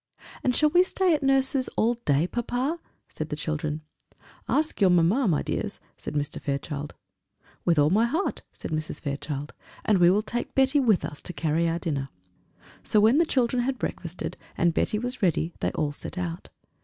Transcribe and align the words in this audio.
"And 0.43 0.55
shall 0.55 0.71
we 0.71 0.81
stay 0.83 1.13
at 1.13 1.21
Nurse's 1.21 1.67
all 1.77 1.93
day, 1.93 2.25
papa?" 2.25 2.79
said 3.07 3.29
the 3.29 3.35
children. 3.35 3.81
"Ask 4.49 4.81
your 4.81 4.89
mamma, 4.89 5.27
my 5.27 5.43
dears," 5.43 5.79
said 5.95 6.15
Mr. 6.15 6.41
Fairchild. 6.41 6.95
"With 7.65 7.77
all 7.77 7.91
my 7.91 8.05
heart," 8.05 8.41
said 8.51 8.71
Mrs. 8.71 8.99
Fairchild; 8.99 9.53
"and 9.85 9.99
we 9.99 10.09
will 10.09 10.23
take 10.23 10.55
Betty 10.55 10.79
with 10.79 11.05
us 11.05 11.21
to 11.21 11.33
carry 11.33 11.69
our 11.69 11.77
dinner." 11.77 12.09
So 12.81 12.99
when 12.99 13.19
the 13.19 13.27
children 13.27 13.61
had 13.61 13.77
breakfasted, 13.77 14.37
and 14.57 14.73
Betty 14.73 14.97
was 14.97 15.21
ready, 15.21 15.53
they 15.59 15.69
all 15.73 15.91
set 15.91 16.17
out. 16.17 16.49